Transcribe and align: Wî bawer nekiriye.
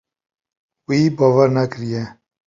Wî 0.87 0.99
bawer 1.17 1.49
nekiriye. 1.57 2.03